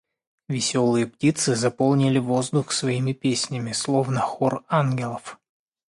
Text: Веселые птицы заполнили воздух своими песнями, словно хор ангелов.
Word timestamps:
Веселые 0.49 1.05
птицы 1.05 1.53
заполнили 1.55 2.17
воздух 2.17 2.71
своими 2.71 3.13
песнями, 3.13 3.71
словно 3.71 4.19
хор 4.19 4.65
ангелов. 4.67 5.39